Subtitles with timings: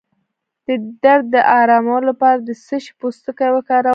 [0.67, 0.69] د
[1.03, 3.89] درد د ارامولو لپاره د څه شي پوستکی وکاروم؟